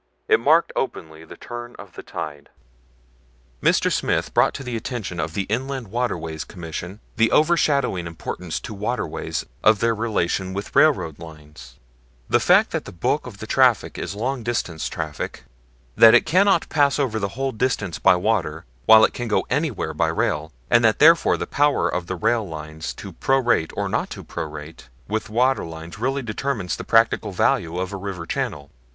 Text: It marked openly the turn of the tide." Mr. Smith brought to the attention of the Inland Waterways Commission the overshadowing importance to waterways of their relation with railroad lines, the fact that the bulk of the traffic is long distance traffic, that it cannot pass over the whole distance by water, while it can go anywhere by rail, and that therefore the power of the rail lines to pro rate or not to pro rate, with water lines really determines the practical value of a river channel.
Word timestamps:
It 0.27 0.39
marked 0.39 0.73
openly 0.75 1.25
the 1.25 1.37
turn 1.37 1.75
of 1.77 1.93
the 1.93 2.01
tide." 2.01 2.49
Mr. 3.61 3.91
Smith 3.91 4.33
brought 4.33 4.55
to 4.55 4.63
the 4.63 4.75
attention 4.75 5.19
of 5.19 5.35
the 5.35 5.43
Inland 5.43 5.89
Waterways 5.89 6.43
Commission 6.43 6.99
the 7.17 7.31
overshadowing 7.31 8.07
importance 8.07 8.59
to 8.61 8.73
waterways 8.73 9.45
of 9.63 9.77
their 9.79 9.93
relation 9.93 10.53
with 10.55 10.75
railroad 10.75 11.19
lines, 11.19 11.75
the 12.27 12.39
fact 12.39 12.71
that 12.71 12.85
the 12.85 12.91
bulk 12.91 13.27
of 13.27 13.37
the 13.37 13.45
traffic 13.45 13.99
is 13.99 14.15
long 14.15 14.41
distance 14.41 14.89
traffic, 14.89 15.43
that 15.95 16.15
it 16.15 16.25
cannot 16.25 16.67
pass 16.69 16.97
over 16.97 17.19
the 17.19 17.35
whole 17.37 17.51
distance 17.51 17.99
by 17.99 18.15
water, 18.15 18.65
while 18.87 19.05
it 19.05 19.13
can 19.13 19.27
go 19.27 19.45
anywhere 19.51 19.93
by 19.93 20.07
rail, 20.07 20.51
and 20.71 20.83
that 20.83 20.97
therefore 20.97 21.37
the 21.37 21.45
power 21.45 21.87
of 21.87 22.07
the 22.07 22.15
rail 22.15 22.43
lines 22.43 22.91
to 22.95 23.11
pro 23.13 23.37
rate 23.37 23.71
or 23.77 23.87
not 23.87 24.09
to 24.09 24.23
pro 24.23 24.45
rate, 24.45 24.89
with 25.07 25.29
water 25.29 25.63
lines 25.63 25.99
really 25.99 26.23
determines 26.23 26.75
the 26.75 26.83
practical 26.83 27.31
value 27.31 27.77
of 27.77 27.93
a 27.93 27.97
river 27.97 28.25
channel. 28.25 28.71